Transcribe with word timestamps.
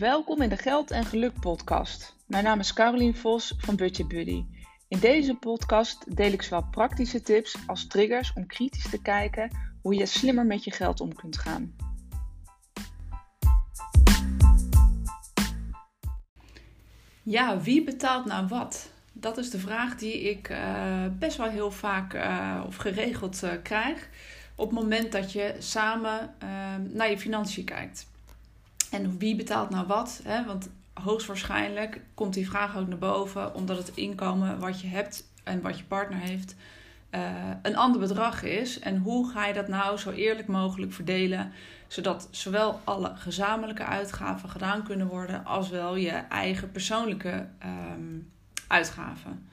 Welkom 0.00 0.42
in 0.42 0.48
de 0.48 0.56
Geld 0.56 0.90
en 0.90 1.04
Geluk 1.04 1.40
podcast. 1.40 2.16
Mijn 2.26 2.44
naam 2.44 2.58
is 2.58 2.72
Carolien 2.72 3.16
Vos 3.16 3.54
van 3.58 3.76
Budget 3.76 4.08
Buddy. 4.08 4.44
In 4.88 4.98
deze 4.98 5.34
podcast 5.34 6.16
deel 6.16 6.32
ik 6.32 6.42
zowel 6.42 6.68
praktische 6.70 7.20
tips 7.20 7.56
als 7.66 7.86
triggers 7.86 8.32
om 8.32 8.46
kritisch 8.46 8.90
te 8.90 9.02
kijken 9.02 9.50
hoe 9.82 9.94
je 9.94 10.06
slimmer 10.06 10.46
met 10.46 10.64
je 10.64 10.70
geld 10.70 11.00
om 11.00 11.14
kunt 11.14 11.38
gaan. 11.38 11.74
Ja, 17.22 17.60
wie 17.60 17.84
betaalt 17.84 18.24
nou 18.24 18.46
wat? 18.46 18.90
Dat 19.12 19.38
is 19.38 19.50
de 19.50 19.58
vraag 19.58 19.96
die 19.96 20.20
ik 20.20 20.48
uh, 20.48 21.04
best 21.18 21.36
wel 21.36 21.48
heel 21.48 21.70
vaak 21.70 22.14
uh, 22.14 22.64
of 22.66 22.76
geregeld 22.76 23.42
uh, 23.44 23.50
krijg 23.62 24.08
op 24.54 24.70
het 24.70 24.78
moment 24.78 25.12
dat 25.12 25.32
je 25.32 25.54
samen 25.58 26.34
naar 26.92 27.10
je 27.10 27.18
financiën 27.18 27.64
kijkt. 27.64 28.09
En 28.90 29.18
wie 29.18 29.36
betaalt 29.36 29.70
nou 29.70 29.86
wat? 29.86 30.20
Hè? 30.24 30.44
Want 30.44 30.70
hoogstwaarschijnlijk 30.92 32.00
komt 32.14 32.34
die 32.34 32.48
vraag 32.50 32.76
ook 32.76 32.88
naar 32.88 32.98
boven, 32.98 33.54
omdat 33.54 33.76
het 33.76 33.96
inkomen 33.96 34.58
wat 34.58 34.80
je 34.80 34.86
hebt 34.86 35.24
en 35.44 35.60
wat 35.60 35.78
je 35.78 35.84
partner 35.84 36.18
heeft 36.18 36.54
uh, 37.10 37.50
een 37.62 37.76
ander 37.76 38.00
bedrag 38.00 38.42
is. 38.42 38.78
En 38.78 38.98
hoe 38.98 39.30
ga 39.30 39.46
je 39.46 39.54
dat 39.54 39.68
nou 39.68 39.98
zo 39.98 40.10
eerlijk 40.10 40.48
mogelijk 40.48 40.92
verdelen, 40.92 41.52
zodat 41.88 42.28
zowel 42.30 42.80
alle 42.84 43.12
gezamenlijke 43.16 43.84
uitgaven 43.84 44.48
gedaan 44.48 44.82
kunnen 44.82 45.06
worden, 45.06 45.44
als 45.44 45.68
wel 45.68 45.96
je 45.96 46.10
eigen 46.10 46.70
persoonlijke 46.70 47.48
um, 47.64 48.30
uitgaven. 48.66 49.48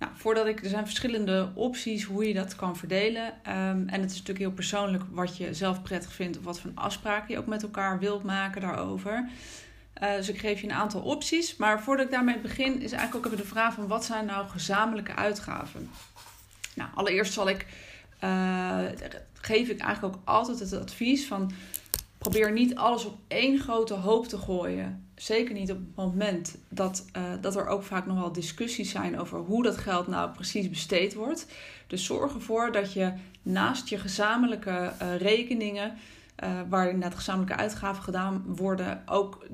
Nou, 0.00 0.12
voordat 0.14 0.46
ik, 0.46 0.62
er 0.62 0.68
zijn 0.68 0.84
verschillende 0.84 1.50
opties 1.54 2.04
hoe 2.04 2.28
je 2.28 2.34
dat 2.34 2.56
kan 2.56 2.76
verdelen. 2.76 3.24
Um, 3.26 3.88
en 3.88 4.00
het 4.00 4.10
is 4.10 4.16
natuurlijk 4.16 4.38
heel 4.38 4.50
persoonlijk 4.50 5.04
wat 5.10 5.36
je 5.36 5.54
zelf 5.54 5.82
prettig 5.82 6.12
vindt 6.12 6.38
of 6.38 6.44
wat 6.44 6.60
voor 6.60 6.70
afspraken 6.74 7.34
je 7.34 7.38
ook 7.38 7.46
met 7.46 7.62
elkaar 7.62 7.98
wilt 7.98 8.22
maken 8.22 8.60
daarover. 8.60 9.28
Uh, 10.02 10.14
dus 10.14 10.28
ik 10.28 10.38
geef 10.38 10.60
je 10.60 10.66
een 10.66 10.72
aantal 10.72 11.00
opties. 11.00 11.56
Maar 11.56 11.82
voordat 11.82 12.04
ik 12.04 12.10
daarmee 12.10 12.38
begin, 12.38 12.80
is 12.80 12.92
eigenlijk 12.92 13.26
ook 13.26 13.32
even 13.32 13.44
de 13.44 13.50
vraag 13.50 13.74
van 13.74 13.86
wat 13.86 14.04
zijn 14.04 14.26
nou 14.26 14.48
gezamenlijke 14.48 15.14
uitgaven? 15.14 15.90
Nou, 16.74 16.90
allereerst 16.94 17.32
zal 17.32 17.48
ik, 17.48 17.66
uh, 18.24 18.78
geef 19.34 19.68
ik 19.68 19.80
eigenlijk 19.80 20.16
ook 20.16 20.22
altijd 20.24 20.58
het 20.58 20.80
advies 20.80 21.26
van 21.26 21.52
probeer 22.20 22.52
niet 22.52 22.74
alles 22.74 23.04
op 23.04 23.18
één 23.28 23.58
grote 23.58 23.94
hoop 23.94 24.26
te 24.26 24.38
gooien. 24.38 25.08
Zeker 25.14 25.54
niet 25.54 25.70
op 25.70 25.76
het 25.76 25.96
moment 25.96 26.58
dat, 26.68 27.06
uh, 27.16 27.22
dat 27.40 27.56
er 27.56 27.66
ook 27.66 27.82
vaak 27.82 28.06
nog 28.06 28.18
wel 28.18 28.32
discussies 28.32 28.90
zijn 28.90 29.18
over 29.18 29.38
hoe 29.38 29.62
dat 29.62 29.76
geld 29.76 30.06
nou 30.06 30.30
precies 30.30 30.68
besteed 30.68 31.14
wordt. 31.14 31.46
Dus 31.86 32.04
zorg 32.04 32.34
ervoor 32.34 32.72
dat 32.72 32.92
je 32.92 33.12
naast 33.42 33.88
je 33.88 33.98
gezamenlijke 33.98 34.92
uh, 35.02 35.16
rekeningen, 35.16 35.94
uh, 36.44 36.60
waar 36.68 36.86
inderdaad 36.86 37.18
gezamenlijke 37.18 37.56
uitgaven 37.56 38.02
gedaan 38.02 38.44
worden, 38.46 39.02
ook 39.06 39.46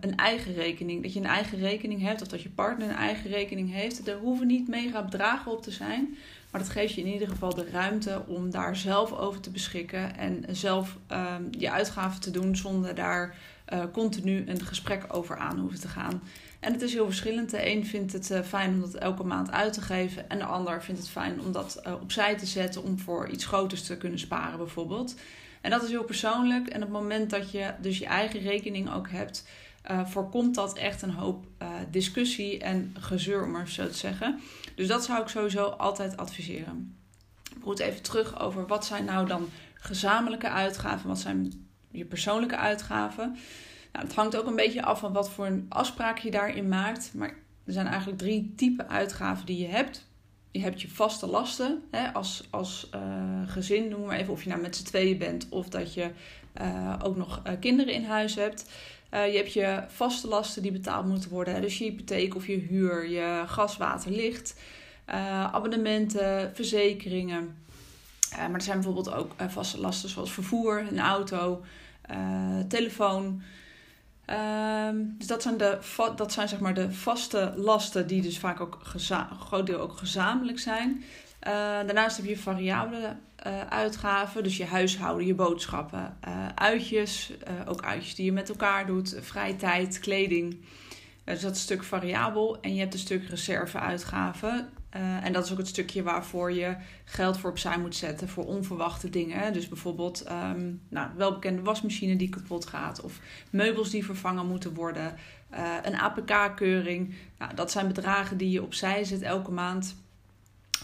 een 0.00 0.16
eigen 0.16 0.54
rekening. 0.54 1.02
Dat 1.02 1.12
je 1.12 1.20
een 1.20 1.26
eigen 1.26 1.58
rekening 1.58 2.00
hebt 2.00 2.22
of 2.22 2.28
dat 2.28 2.42
je 2.42 2.48
partner 2.48 2.88
een 2.88 2.94
eigen 2.94 3.30
rekening 3.30 3.72
heeft. 3.72 4.08
Er 4.08 4.18
hoeven 4.18 4.46
niet 4.46 4.68
mega 4.68 5.04
bedragen 5.04 5.52
op 5.52 5.62
te 5.62 5.70
zijn. 5.70 6.16
Maar 6.50 6.60
dat 6.60 6.70
geeft 6.70 6.94
je 6.94 7.00
in 7.00 7.12
ieder 7.12 7.28
geval 7.28 7.54
de 7.54 7.70
ruimte 7.70 8.22
om 8.26 8.50
daar 8.50 8.76
zelf 8.76 9.12
over 9.12 9.40
te 9.40 9.50
beschikken 9.50 10.16
en 10.16 10.44
zelf 10.50 10.96
um, 11.12 11.48
je 11.50 11.70
uitgaven 11.70 12.20
te 12.20 12.30
doen 12.30 12.56
zonder 12.56 12.94
daar 12.94 13.36
uh, 13.72 13.82
continu 13.92 14.44
een 14.46 14.60
gesprek 14.60 15.04
over 15.08 15.36
aan 15.36 15.58
hoeven 15.58 15.80
te 15.80 15.88
gaan. 15.88 16.22
En 16.60 16.72
het 16.72 16.82
is 16.82 16.92
heel 16.92 17.06
verschillend. 17.06 17.50
De 17.50 17.70
een 17.70 17.86
vindt 17.86 18.12
het 18.12 18.30
uh, 18.30 18.40
fijn 18.40 18.74
om 18.74 18.80
dat 18.80 18.94
elke 18.94 19.24
maand 19.24 19.50
uit 19.50 19.72
te 19.72 19.80
geven. 19.80 20.28
En 20.28 20.38
de 20.38 20.44
ander 20.44 20.82
vindt 20.82 21.00
het 21.00 21.10
fijn 21.10 21.40
om 21.40 21.52
dat 21.52 21.80
uh, 21.86 21.92
opzij 21.92 22.36
te 22.36 22.46
zetten 22.46 22.82
om 22.82 22.98
voor 22.98 23.28
iets 23.28 23.44
groters 23.44 23.82
te 23.82 23.96
kunnen 23.96 24.18
sparen, 24.18 24.58
bijvoorbeeld. 24.58 25.14
En 25.60 25.70
dat 25.70 25.82
is 25.82 25.90
heel 25.90 26.04
persoonlijk. 26.04 26.68
En 26.68 26.76
op 26.76 26.88
het 26.88 27.00
moment 27.00 27.30
dat 27.30 27.50
je 27.50 27.72
dus 27.80 27.98
je 27.98 28.06
eigen 28.06 28.40
rekening 28.40 28.92
ook 28.92 29.10
hebt, 29.10 29.44
uh, 29.90 30.06
voorkomt 30.06 30.54
dat 30.54 30.76
echt 30.76 31.02
een 31.02 31.10
hoop 31.10 31.46
uh, 31.62 31.68
discussie 31.90 32.58
en 32.58 32.94
gezeur, 32.98 33.44
om 33.44 33.50
maar 33.50 33.68
zo 33.68 33.86
te 33.86 33.94
zeggen. 33.94 34.40
Dus 34.74 34.86
dat 34.86 35.04
zou 35.04 35.22
ik 35.22 35.28
sowieso 35.28 35.64
altijd 35.64 36.16
adviseren. 36.16 36.96
Goed, 37.62 37.78
even 37.78 38.02
terug 38.02 38.40
over 38.40 38.66
wat 38.66 38.84
zijn 38.84 39.04
nou 39.04 39.26
dan 39.26 39.48
gezamenlijke 39.74 40.48
uitgaven, 40.48 41.08
wat 41.08 41.18
zijn 41.18 41.68
je 41.90 42.04
persoonlijke 42.04 42.56
uitgaven. 42.56 43.36
Nou, 43.92 44.06
het 44.06 44.14
hangt 44.14 44.36
ook 44.36 44.46
een 44.46 44.56
beetje 44.56 44.82
af 44.82 44.98
van 44.98 45.12
wat 45.12 45.30
voor 45.30 45.46
een 45.46 45.66
afspraak 45.68 46.18
je 46.18 46.30
daarin 46.30 46.68
maakt. 46.68 47.10
Maar 47.14 47.34
er 47.64 47.72
zijn 47.72 47.86
eigenlijk 47.86 48.18
drie 48.18 48.52
typen 48.56 48.88
uitgaven 48.88 49.46
die 49.46 49.58
je 49.58 49.68
hebt. 49.68 50.06
Je 50.50 50.60
hebt 50.60 50.80
je 50.80 50.88
vaste 50.88 51.26
lasten 51.26 51.82
hè, 51.90 52.12
als, 52.12 52.48
als 52.50 52.90
uh, 52.94 53.00
gezin, 53.46 53.88
noem 53.88 54.06
maar 54.06 54.18
even. 54.18 54.32
Of 54.32 54.42
je 54.42 54.48
nou 54.48 54.60
met 54.60 54.76
z'n 54.76 54.84
tweeën 54.84 55.18
bent 55.18 55.46
of 55.48 55.68
dat 55.68 55.94
je 55.94 56.10
ook 57.02 57.16
nog 57.16 57.42
kinderen 57.60 57.94
in 57.94 58.04
huis 58.04 58.34
hebt. 58.34 58.70
Uh, 59.14 59.32
je 59.32 59.36
hebt 59.36 59.52
je 59.52 59.82
vaste 59.88 60.28
lasten 60.28 60.62
die 60.62 60.72
betaald 60.72 61.06
moeten 61.06 61.30
worden. 61.30 61.60
Dus 61.60 61.78
je 61.78 61.84
hypotheek 61.84 62.34
of 62.34 62.46
je 62.46 62.56
huur, 62.56 63.08
je 63.08 63.44
gas, 63.46 63.76
water, 63.76 64.10
licht. 64.10 64.56
abonnementen, 65.52 66.54
verzekeringen. 66.54 67.56
maar 68.36 68.52
er 68.52 68.62
zijn 68.62 68.76
bijvoorbeeld 68.76 69.12
ook 69.12 69.32
vaste 69.48 69.80
lasten 69.80 70.08
zoals 70.08 70.32
vervoer, 70.32 70.86
een 70.90 71.00
auto, 71.00 71.64
telefoon. 72.68 73.42
Ehm, 74.24 74.96
dus 75.18 75.26
dat 75.26 75.42
zijn, 75.42 75.56
de, 75.56 75.78
dat 76.16 76.32
zijn 76.32 76.48
zeg 76.48 76.60
maar 76.60 76.74
de 76.74 76.92
vaste 76.92 77.52
lasten 77.56 78.06
die 78.06 78.22
dus 78.22 78.38
vaak 78.38 78.60
ook 78.60 78.80
een 78.94 79.38
groot 79.38 79.66
deel 79.66 79.80
ook 79.80 79.96
gezamenlijk 79.96 80.58
zijn. 80.58 81.04
Daarnaast 81.86 82.16
heb 82.16 82.26
je 82.26 82.38
variabele 82.38 83.16
uh, 83.46 83.60
uitgaven, 83.60 84.42
dus 84.42 84.56
je 84.56 84.64
huishouden, 84.64 85.26
je 85.26 85.34
boodschappen, 85.34 86.16
uh, 86.28 86.48
uitjes, 86.54 87.32
ook 87.66 87.82
uitjes 87.82 88.14
die 88.14 88.24
je 88.24 88.32
met 88.32 88.48
elkaar 88.48 88.86
doet, 88.86 89.16
vrije 89.20 89.56
tijd, 89.56 89.98
kleding. 89.98 90.60
dus 91.24 91.40
dat 91.40 91.54
is 91.54 91.62
stuk 91.62 91.84
variabel. 91.84 92.60
En 92.60 92.74
je 92.74 92.80
hebt 92.80 92.92
een 92.92 92.98
stuk 92.98 93.28
reserveuitgaven. 93.28 94.68
en 95.22 95.32
dat 95.32 95.44
is 95.44 95.52
ook 95.52 95.58
het 95.58 95.68
stukje 95.68 96.02
waarvoor 96.02 96.52
je 96.52 96.76
geld 97.04 97.38
voor 97.38 97.50
opzij 97.50 97.78
moet 97.78 97.94
zetten 97.94 98.28
voor 98.28 98.46
onverwachte 98.46 99.10
dingen. 99.10 99.52
Dus 99.52 99.68
bijvoorbeeld 99.68 100.30
um, 100.30 100.80
nou, 100.88 101.10
welbekende 101.16 101.62
wasmachine 101.62 102.16
die 102.16 102.28
kapot 102.28 102.66
gaat, 102.66 103.00
of 103.00 103.20
meubels 103.50 103.90
die 103.90 104.04
vervangen 104.04 104.46
moeten 104.46 104.74
worden, 104.74 105.14
een 105.82 105.96
APK-keuring. 105.96 107.14
Nou, 107.38 107.54
dat 107.54 107.70
zijn 107.70 107.86
bedragen 107.86 108.36
die 108.36 108.50
je 108.50 108.62
opzij 108.62 109.04
zet 109.04 109.22
elke 109.22 109.50
maand 109.50 109.96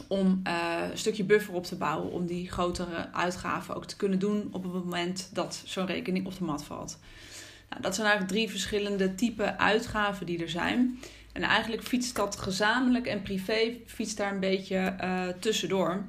om 0.08 0.40
uh, 0.46 0.88
een 0.90 0.98
stukje 0.98 1.24
buffer 1.24 1.54
op 1.54 1.64
te 1.64 1.76
bouwen 1.76 2.12
om 2.12 2.26
die 2.26 2.50
grotere 2.50 3.12
uitgaven 3.12 3.74
ook 3.74 3.86
te 3.86 3.96
kunnen 3.96 4.18
doen 4.18 4.48
op 4.52 4.62
het 4.62 4.72
moment 4.72 5.30
dat 5.32 5.62
zo'n 5.64 5.86
rekening 5.86 6.26
op 6.26 6.38
de 6.38 6.44
mat 6.44 6.64
valt. 6.64 6.98
Nou, 7.68 7.82
dat 7.82 7.94
zijn 7.94 8.06
eigenlijk 8.06 8.36
drie 8.36 8.50
verschillende 8.50 9.14
typen 9.14 9.58
uitgaven 9.58 10.26
die 10.26 10.42
er 10.42 10.50
zijn. 10.50 10.98
En 11.32 11.42
eigenlijk 11.42 11.82
fietst 11.82 12.16
dat 12.16 12.36
gezamenlijk 12.36 13.06
en 13.06 13.22
privé 13.22 13.76
fietst 13.86 14.16
daar 14.16 14.32
een 14.32 14.40
beetje 14.40 14.96
uh, 15.00 15.28
tussendoor. 15.28 16.04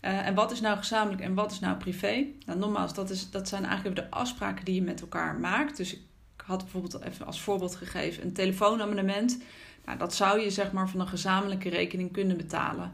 Uh, 0.00 0.26
en 0.26 0.34
wat 0.34 0.52
is 0.52 0.60
nou 0.60 0.76
gezamenlijk 0.76 1.22
en 1.22 1.34
wat 1.34 1.50
is 1.50 1.60
nou 1.60 1.76
privé? 1.76 2.26
Nou, 2.46 2.58
nogmaals, 2.58 2.94
dat, 2.94 3.10
is, 3.10 3.30
dat 3.30 3.48
zijn 3.48 3.64
eigenlijk 3.64 3.96
de 3.96 4.10
afspraken 4.10 4.64
die 4.64 4.74
je 4.74 4.82
met 4.82 5.00
elkaar 5.00 5.34
maakt. 5.34 5.76
Dus 5.76 5.92
ik 5.92 6.00
had 6.36 6.58
bijvoorbeeld 6.58 7.02
even 7.02 7.26
als 7.26 7.40
voorbeeld 7.40 7.76
gegeven 7.76 8.22
een 8.22 8.32
telefoonabonnement. 8.32 9.38
Nou, 9.84 9.98
dat 9.98 10.14
zou 10.14 10.40
je 10.40 10.50
zeg 10.50 10.72
maar 10.72 10.88
van 10.88 11.00
een 11.00 11.08
gezamenlijke 11.08 11.68
rekening 11.68 12.12
kunnen 12.12 12.36
betalen. 12.36 12.92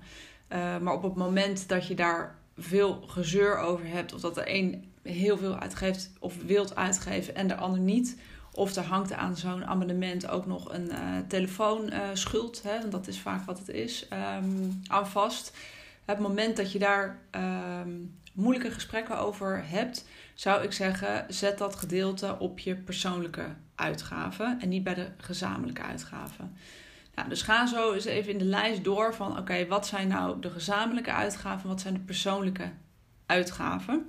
Uh, 0.53 0.79
maar 0.79 0.95
op 0.95 1.03
het 1.03 1.15
moment 1.15 1.69
dat 1.69 1.87
je 1.87 1.95
daar 1.95 2.39
veel 2.59 3.03
gezeur 3.07 3.59
over 3.59 3.87
hebt, 3.87 4.15
of 4.15 4.21
dat 4.21 4.35
de 4.35 4.51
een 4.55 4.93
heel 5.03 5.39
veel 5.39 5.59
uitgeeft 5.59 6.11
of 6.19 6.35
wilt 6.47 6.77
uitgeven 6.77 7.35
en 7.35 7.49
de 7.49 7.57
ander 7.57 7.81
niet, 7.81 8.19
of 8.53 8.77
er 8.77 8.85
hangt 8.85 9.13
aan 9.13 9.37
zo'n 9.37 9.65
abonnement 9.65 10.29
ook 10.29 10.47
nog 10.47 10.73
een 10.73 10.89
uh, 10.91 10.99
telefoonschuld, 11.29 12.63
uh, 12.67 12.73
hè, 12.73 12.89
dat 12.89 13.07
is 13.07 13.21
vaak 13.21 13.45
wat 13.45 13.59
het 13.59 13.69
is, 13.69 14.09
um, 14.39 14.81
aan 14.87 15.09
vast. 15.09 15.57
Het 16.05 16.19
moment 16.19 16.57
dat 16.57 16.73
je 16.73 16.79
daar 16.79 17.19
um, 17.81 18.19
moeilijke 18.33 18.71
gesprekken 18.71 19.19
over 19.19 19.63
hebt, 19.67 20.05
zou 20.35 20.63
ik 20.63 20.73
zeggen: 20.73 21.25
zet 21.29 21.59
dat 21.59 21.77
gedeelte 21.77 22.39
op 22.39 22.59
je 22.59 22.75
persoonlijke 22.75 23.47
uitgaven 23.75 24.61
en 24.61 24.69
niet 24.69 24.85
bij 24.85 24.95
de 24.95 25.09
gezamenlijke 25.17 25.83
uitgaven. 25.83 26.57
Nou, 27.15 27.29
dus 27.29 27.43
ga 27.43 27.67
zo 27.67 27.93
eens 27.93 28.05
even 28.05 28.33
in 28.33 28.39
de 28.39 28.45
lijst 28.45 28.85
door 28.85 29.15
van 29.15 29.39
oké, 29.39 29.67
wat 29.67 29.87
zijn 29.87 30.09
nou 30.09 30.41
de 30.41 30.51
gezamenlijke 30.51 31.13
uitgaven, 31.13 31.69
wat 31.69 31.81
zijn 31.81 31.95
de 31.95 32.01
persoonlijke 32.01 32.71
uitgaven. 33.27 34.09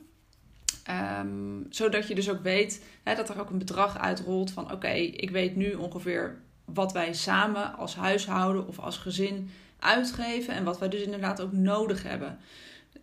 Um, 1.20 1.66
zodat 1.70 2.08
je 2.08 2.16
dus 2.16 2.30
ook 2.30 2.42
weet 2.44 2.84
hè, 3.04 3.16
dat 3.16 3.30
er 3.30 3.40
ook 3.40 3.50
een 3.50 3.58
bedrag 3.58 3.98
uitrolt 3.98 4.52
van 4.52 4.72
oké, 4.72 4.92
ik 4.94 5.30
weet 5.30 5.56
nu 5.56 5.74
ongeveer 5.74 6.38
wat 6.66 6.92
wij 6.92 7.14
samen 7.14 7.76
als 7.76 7.96
huishouden 7.96 8.68
of 8.68 8.80
als 8.80 8.98
gezin 8.98 9.50
uitgeven 9.80 10.54
en 10.54 10.64
wat 10.64 10.80
wij 10.80 10.90
dus 10.90 11.02
inderdaad 11.02 11.42
ook 11.42 11.52
nodig 11.52 12.04
hebben. 12.04 12.40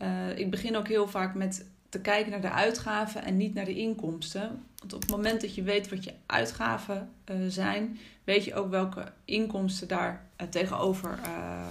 Uh, 0.03 0.39
ik 0.39 0.51
begin 0.51 0.77
ook 0.77 0.89
heel 0.89 1.09
vaak 1.09 1.35
met 1.35 1.67
te 1.93 2.01
kijken 2.01 2.31
naar 2.31 2.41
de 2.41 2.51
uitgaven 2.51 3.25
en 3.25 3.37
niet 3.37 3.55
naar 3.55 3.65
de 3.65 3.75
inkomsten. 3.75 4.65
Want 4.79 4.93
op 4.93 5.01
het 5.01 5.11
moment 5.11 5.41
dat 5.41 5.55
je 5.55 5.63
weet 5.63 5.89
wat 5.89 6.05
je 6.05 6.13
uitgaven 6.27 7.11
uh, 7.31 7.37
zijn, 7.49 7.99
weet 8.25 8.45
je 8.45 8.55
ook 8.55 8.71
welke 8.71 9.13
inkomsten 9.25 9.89
daar 9.89 10.25
uh, 10.41 10.47
tegenover 10.49 11.19
uh, 11.25 11.67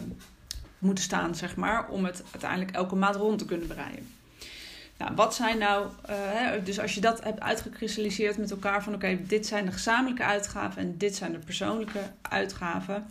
moeten 0.80 1.04
staan, 1.04 1.36
zeg 1.36 1.56
maar, 1.56 1.90
om 1.90 2.06
het 2.06 2.24
uiteindelijk 2.32 2.72
elke 2.72 2.96
maand 2.96 3.16
rond 3.16 3.38
te 3.38 3.46
kunnen 3.46 3.68
breien. 3.68 4.08
Nou, 4.98 5.16
wat 5.16 5.36
zijn 5.36 5.58
nou, 5.58 5.88
hè, 6.08 6.64
dus 6.64 6.80
als 6.80 6.96
je 6.96 7.02
dat 7.02 7.24
hebt 7.24 7.40
uitgekristalliseerd 7.40 8.38
met 8.38 8.52
elkaar 8.52 8.84
van 8.84 8.94
oké, 8.94 9.20
dit 9.28 9.48
zijn 9.48 9.66
de 9.66 9.72
gezamenlijke 9.72 10.24
uitgaven 10.24 10.82
en 10.82 10.98
dit 10.98 11.16
zijn 11.16 11.32
de 11.32 11.40
persoonlijke 11.40 12.02
uitgaven, 12.22 13.06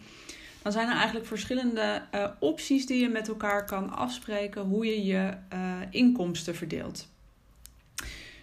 dan 0.63 0.73
zijn 0.73 0.89
er 0.89 0.97
eigenlijk 0.97 1.27
verschillende 1.27 2.03
uh, 2.15 2.27
opties 2.39 2.87
die 2.87 3.01
je 3.01 3.09
met 3.09 3.29
elkaar 3.29 3.65
kan 3.65 3.91
afspreken 3.91 4.63
hoe 4.63 4.87
je 4.87 5.05
je 5.05 5.33
uh, 5.53 5.77
inkomsten 5.91 6.55
verdeelt. 6.55 7.09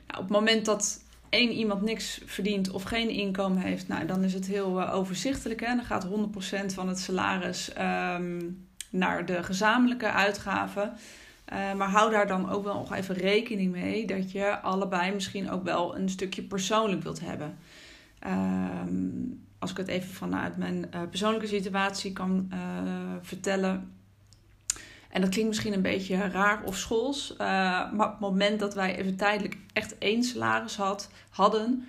Nou, 0.07 0.23
op 0.23 0.29
het 0.29 0.29
moment 0.29 0.65
dat 0.65 1.01
één 1.29 1.51
iemand 1.51 1.81
niks 1.81 2.21
verdient 2.25 2.69
of 2.69 2.83
geen 2.83 3.09
inkomen 3.09 3.61
heeft, 3.61 3.87
nou, 3.87 4.05
dan 4.05 4.23
is 4.23 4.33
het 4.33 4.45
heel 4.45 4.89
overzichtelijk. 4.89 5.59
Hè? 5.59 5.75
Dan 5.75 5.85
gaat 5.85 6.07
100% 6.07 6.73
van 6.73 6.87
het 6.87 6.99
salaris 6.99 7.71
um, 7.79 8.67
naar 8.89 9.25
de 9.25 9.43
gezamenlijke 9.43 10.11
uitgaven. 10.11 10.93
Maar 11.49 11.89
hou 11.89 12.11
daar 12.11 12.27
dan 12.27 12.49
ook 12.49 12.63
wel 12.63 12.73
nog 12.73 12.93
even 12.93 13.15
rekening 13.15 13.71
mee 13.71 14.05
dat 14.05 14.31
je 14.31 14.59
allebei 14.59 15.13
misschien 15.13 15.51
ook 15.51 15.63
wel 15.63 15.97
een 15.97 16.09
stukje 16.09 16.43
persoonlijk 16.43 17.03
wilt 17.03 17.19
hebben. 17.19 17.57
Uh, 18.25 18.81
als 19.59 19.71
ik 19.71 19.77
het 19.77 19.87
even 19.87 20.09
vanuit 20.09 20.57
mijn 20.57 20.85
uh, 20.95 21.01
persoonlijke 21.09 21.47
situatie 21.47 22.13
kan 22.13 22.49
uh, 22.53 22.59
vertellen. 23.21 23.91
En 25.09 25.21
dat 25.21 25.29
klinkt 25.29 25.49
misschien 25.49 25.73
een 25.73 25.81
beetje 25.81 26.17
raar 26.17 26.63
of 26.63 26.77
schools. 26.77 27.33
maar 27.37 28.05
op 28.05 28.11
het 28.11 28.19
moment 28.19 28.59
dat 28.59 28.73
wij 28.73 28.97
even 28.97 29.15
tijdelijk 29.15 29.57
echt 29.73 29.97
één 29.97 30.23
salaris 30.23 30.75
had, 30.75 31.09
hadden, 31.29 31.87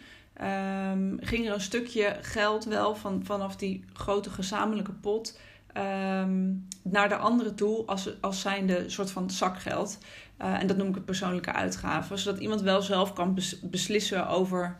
um, 0.93 1.19
ging 1.21 1.47
er 1.47 1.55
een 1.55 1.61
stukje 1.61 2.17
geld 2.21 2.65
wel 2.65 2.95
van, 2.95 3.25
vanaf 3.25 3.57
die 3.57 3.85
grote 3.93 4.31
gezamenlijke 4.31 4.93
pot 4.93 5.39
um, 5.77 6.69
naar 6.83 7.09
de 7.09 7.17
andere 7.17 7.55
toe 7.55 7.87
als, 7.87 8.21
als 8.21 8.41
zijnde 8.41 8.85
soort 8.87 9.11
van 9.11 9.31
zakgeld. 9.31 9.99
Uh, 10.43 10.61
en 10.61 10.67
dat 10.67 10.77
noem 10.77 10.89
ik 10.89 10.95
het 10.95 11.05
persoonlijke 11.05 11.53
uitgaven. 11.53 12.19
Zodat 12.19 12.41
iemand 12.41 12.61
wel 12.61 12.83
zelf 12.83 13.13
kan 13.13 13.39
beslissen 13.63 14.29
over 14.29 14.77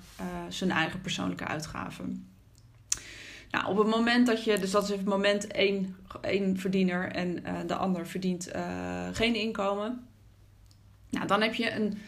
zijn 0.49 0.71
eigen 0.71 1.01
persoonlijke 1.01 1.45
uitgaven. 1.45 2.27
Nou, 3.51 3.67
op 3.67 3.77
het 3.77 3.87
moment 3.87 4.27
dat 4.27 4.45
je, 4.45 4.59
dus 4.59 4.71
dat 4.71 4.83
is 4.83 4.91
even 4.91 5.09
moment 5.09 5.47
één, 5.47 5.97
één 6.21 6.59
verdiener 6.59 7.13
en 7.13 7.43
uh, 7.47 7.59
de 7.67 7.75
ander 7.75 8.07
verdient 8.07 8.51
geen 9.13 9.35
inkomen. 9.35 10.07
Nou, 11.11 11.27
dan 11.27 11.43
heb 11.43 11.55
je 11.55 11.71
een, 11.71 11.99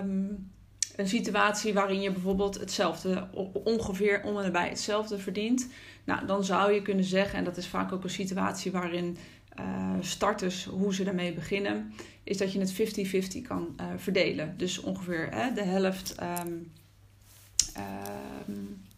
um, 0.00 0.50
een 0.96 1.08
situatie 1.08 1.74
waarin 1.74 2.00
je 2.00 2.10
bijvoorbeeld 2.10 2.58
hetzelfde, 2.60 3.28
ongeveer 3.64 4.22
om 4.22 4.36
en 4.36 4.42
nabij 4.42 4.68
hetzelfde 4.68 5.18
verdient. 5.18 5.68
Nou, 6.04 6.26
dan 6.26 6.44
zou 6.44 6.72
je 6.72 6.82
kunnen 6.82 7.04
zeggen, 7.04 7.38
en 7.38 7.44
dat 7.44 7.56
is 7.56 7.66
vaak 7.66 7.92
ook 7.92 8.04
een 8.04 8.10
situatie 8.10 8.72
waarin 8.72 9.16
uh, 9.58 9.90
starters, 10.00 10.64
hoe 10.64 10.94
ze 10.94 11.04
daarmee 11.04 11.32
beginnen, 11.32 11.92
is 12.24 12.38
dat 12.38 12.52
je 12.52 12.58
het 12.58 13.38
50-50 13.38 13.42
kan 13.42 13.76
verdelen. 13.96 14.54
Dus 14.56 14.80
ongeveer 14.80 15.28
hè, 15.30 15.52
de 15.52 15.62
helft 15.64 16.16
um, 16.44 16.72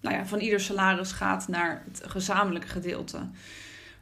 nou 0.01 0.17
ja, 0.17 0.27
van 0.27 0.39
ieder 0.39 0.61
salaris 0.61 1.13
gaat 1.13 1.49
naar 1.49 1.85
het 1.91 2.03
gezamenlijke 2.07 2.69
gedeelte. 2.69 3.19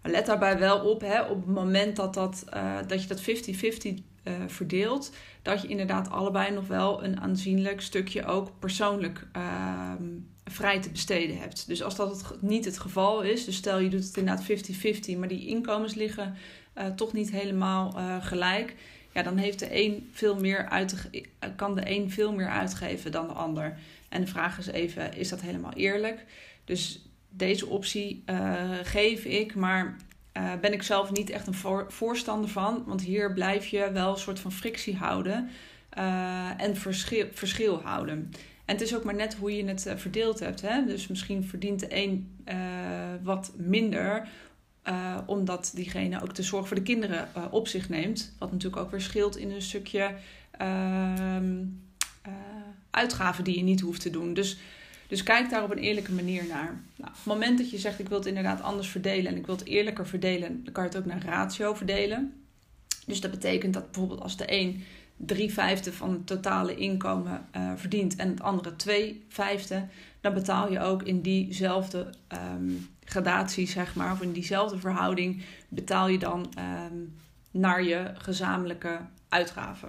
Maar 0.03 0.13
let 0.13 0.27
daarbij 0.27 0.59
wel 0.59 0.79
op, 0.79 1.01
hè, 1.01 1.23
op 1.23 1.47
het 1.47 1.55
moment 1.55 1.97
dat, 1.97 2.15
dat, 2.15 2.45
uh, 2.55 2.77
dat 2.87 3.03
je 3.03 3.09
dat 3.09 3.21
50-50 3.21 4.03
verdeelt, 4.47 5.13
dat 5.43 5.63
je 5.63 5.69
inderdaad 5.69 6.11
allebei 6.11 6.55
nog 6.55 6.67
wel 6.67 7.05
een 7.05 7.21
aanzienlijk 7.21 7.81
stukje 7.81 8.25
ook 8.25 8.51
persoonlijk 8.59 9.27
ehm, 9.33 10.03
vrij 10.45 10.81
te 10.81 10.91
besteden 10.91 11.39
hebt. 11.39 11.67
Dus 11.67 11.83
als 11.83 11.97
dat 11.97 12.11
het 12.11 12.43
niet 12.43 12.65
het 12.65 12.79
geval 12.79 13.23
is, 13.23 13.45
dus 13.45 13.57
stel 13.57 13.79
je 13.79 13.89
doet 13.89 14.05
het 14.05 14.17
inderdaad 14.17 14.45
50-50, 15.15 15.19
maar 15.19 15.29
die 15.29 15.47
inkomens 15.47 15.95
liggen 15.95 16.35
uh, 16.79 16.87
toch 16.87 17.13
niet 17.13 17.31
helemaal 17.31 17.95
gelijk, 18.21 18.75
ja, 19.17 19.23
dan 19.23 19.37
heeft 19.37 19.59
de 19.59 19.85
een 19.85 20.11
veel 20.13 20.41
meer 20.41 20.69
uit, 20.69 21.09
kan 21.57 21.75
de 21.75 21.91
een 21.91 22.11
veel 22.11 22.33
meer 22.33 22.49
uitgeven 22.49 23.13
dan 23.13 23.27
de 23.27 23.33
ander. 23.33 23.79
En 24.09 24.21
de 24.21 24.27
vraag 24.27 24.59
is 24.59 24.67
even, 24.67 25.15
is 25.17 25.29
dat 25.29 25.41
helemaal 25.41 25.73
eerlijk? 25.73 26.25
Dus 26.65 27.09
deze 27.29 27.67
optie 27.67 28.23
uh, 28.27 28.71
geef 28.83 29.25
ik, 29.25 29.55
maar 29.55 29.97
ben 30.61 30.73
ik 30.73 30.83
zelf 30.83 31.13
niet 31.13 31.31
echt 31.31 31.47
een 31.47 31.55
voor, 31.55 31.85
voorstander 31.89 32.51
van, 32.51 32.83
want 32.87 33.03
hier 33.03 33.33
blijf 33.33 33.67
je 33.67 33.91
wel 33.93 34.13
een 34.13 34.19
soort 34.19 34.41
van 34.41 34.53
frictie 34.53 34.97
houden 34.97 35.49
en 36.57 36.77
verschil, 36.77 37.27
verschil 37.33 37.81
houden. 37.83 38.31
En 38.65 38.75
het 38.75 38.81
is 38.81 38.97
ook 38.97 39.05
maar 39.05 39.15
net 39.15 39.35
hoe 39.35 39.57
je 39.57 39.65
het 39.65 39.87
uh, 39.87 39.93
verdeeld 39.97 40.41
hebt. 40.41 40.61
Hè? 40.61 40.85
Dus 40.85 41.07
misschien 41.07 41.45
verdient 41.45 41.81
de 41.81 41.97
een 41.97 42.37
uh, 42.49 42.55
wat 43.23 43.53
minder, 43.57 44.29
uh, 44.89 45.19
omdat 45.27 45.73
diegene 45.75 46.23
ook 46.23 46.35
de 46.35 46.43
zorg 46.43 46.67
voor 46.67 46.77
de 46.77 46.83
kinderen 46.83 47.29
op 47.51 47.69
zich 47.69 47.89
neemt. 47.89 48.33
Wat 48.39 48.53
natuurlijk 48.53 48.83
ook 48.83 48.91
weer 48.91 49.01
scheelt 49.01 49.37
in 49.37 49.51
een 49.51 49.63
stukje 49.63 50.15
ehm, 50.51 51.65
uitgaven 52.91 53.45
die 53.45 53.57
je 53.57 53.63
niet 53.63 53.81
hoeft 53.81 54.01
te 54.01 54.11
doen. 54.11 54.35
Dus, 54.35 54.59
dus 55.09 55.23
kijk 55.23 55.51
daar 55.51 55.63
op 55.63 55.71
een 55.71 55.79
eerlijke 55.79 56.13
manier 56.13 56.47
naar. 56.47 56.81
Nou, 56.97 57.11
op 57.11 57.17
het 57.17 57.25
moment 57.25 57.59
dat 57.59 57.71
je 57.71 57.79
zegt 57.79 57.99
ik 57.99 58.09
wil 58.09 58.19
het 58.19 58.27
inderdaad 58.27 58.63
anders 58.63 58.89
verdelen 58.89 59.33
en 59.33 59.39
ik 59.39 59.47
wil 59.47 59.57
het 59.57 59.67
eerlijker 59.67 60.07
verdelen, 60.07 60.65
dan 60.65 60.73
kan 60.73 60.85
je 60.85 60.89
het 60.89 60.99
ook 60.99 61.07
naar 61.07 61.25
ratio 61.25 61.75
verdelen. 61.75 62.33
Dus 63.07 63.21
dat 63.21 63.31
betekent 63.31 63.75
dat 63.75 63.85
bijvoorbeeld 63.85 64.21
als 64.21 64.37
de 64.37 64.45
een 64.47 64.85
drie 65.17 65.53
vijfde 65.53 65.93
van 65.93 66.11
het 66.11 66.27
totale 66.27 66.77
inkomen 66.77 67.47
verdient 67.77 68.17
en 68.17 68.29
het 68.29 68.43
andere 68.43 68.77
twee 68.77 69.25
vijfde, 69.29 69.87
dan 70.21 70.35
betaal 70.35 70.73
je 70.73 70.81
ook 70.81 71.03
in 71.03 71.21
diezelfde 71.21 72.11
um, 72.57 72.89
gradatie, 73.07 73.69
zeg 73.69 73.95
maar, 73.95 74.13
of 74.13 74.23
in 74.23 74.33
diezelfde 74.33 74.79
verhouding, 74.79 75.43
betaal 75.69 76.09
je 76.09 76.19
dan 76.19 76.53
um, 76.93 77.17
naar 77.51 77.83
je 77.83 78.11
gezamenlijke 78.15 78.99
uitgaven. 79.29 79.89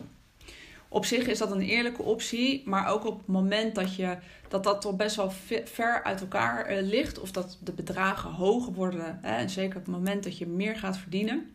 Op 0.87 1.05
zich 1.05 1.27
is 1.27 1.37
dat 1.37 1.51
een 1.51 1.61
eerlijke 1.61 2.01
optie, 2.03 2.63
maar 2.65 2.87
ook 2.87 3.05
op 3.05 3.17
het 3.17 3.27
moment 3.27 3.75
dat 3.75 3.95
je, 3.95 4.17
dat, 4.47 4.63
dat 4.63 4.81
toch 4.81 4.95
best 4.95 5.15
wel 5.15 5.31
ver 5.63 6.03
uit 6.03 6.21
elkaar 6.21 6.71
uh, 6.71 6.87
ligt, 6.87 7.19
of 7.19 7.31
dat 7.31 7.57
de 7.63 7.71
bedragen 7.71 8.29
hoger 8.29 8.73
worden, 8.73 9.19
hè, 9.21 9.35
en 9.35 9.49
zeker 9.49 9.77
op 9.77 9.85
het 9.85 9.95
moment 9.95 10.23
dat 10.23 10.37
je 10.37 10.47
meer 10.47 10.75
gaat 10.75 10.97
verdienen, 10.97 11.51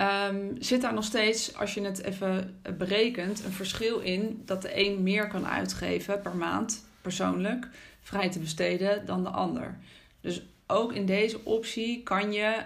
Um, 0.00 0.56
zit 0.58 0.80
daar 0.80 0.94
nog 0.94 1.04
steeds, 1.04 1.56
als 1.56 1.74
je 1.74 1.80
het 1.80 2.02
even 2.02 2.60
berekent, 2.76 3.44
een 3.44 3.52
verschil 3.52 3.98
in 3.98 4.42
dat 4.44 4.62
de 4.62 4.86
een 4.86 5.02
meer 5.02 5.28
kan 5.28 5.46
uitgeven 5.46 6.20
per 6.20 6.36
maand 6.36 6.84
persoonlijk 7.02 7.68
vrij 8.00 8.30
te 8.30 8.38
besteden 8.38 9.06
dan 9.06 9.22
de 9.22 9.28
ander. 9.28 9.78
Dus 10.28 10.42
ook 10.66 10.92
in 10.92 11.06
deze 11.06 11.44
optie 11.44 12.02
kan 12.02 12.32
je 12.32 12.62